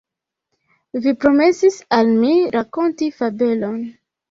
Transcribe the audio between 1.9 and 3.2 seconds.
al mi rakonti